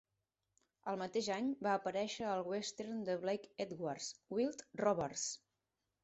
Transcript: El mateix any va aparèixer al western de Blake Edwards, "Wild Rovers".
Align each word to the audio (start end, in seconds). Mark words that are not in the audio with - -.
El 0.91 0.95
mateix 0.99 1.27
any 1.33 1.49
va 1.65 1.73
aparèixer 1.79 2.23
al 2.29 2.41
western 2.51 3.03
de 3.09 3.17
Blake 3.25 3.51
Edwards, 3.65 4.07
"Wild 4.39 4.65
Rovers". 4.83 5.27